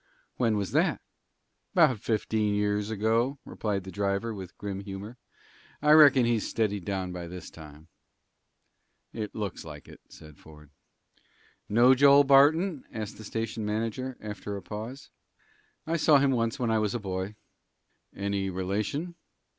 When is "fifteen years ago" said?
1.99-3.37